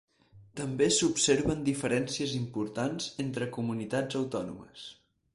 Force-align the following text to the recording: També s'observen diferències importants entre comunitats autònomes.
També 0.59 0.85
s'observen 0.93 1.59
diferències 1.67 2.33
importants 2.37 3.09
entre 3.25 3.49
comunitats 3.59 4.19
autònomes. 4.21 4.87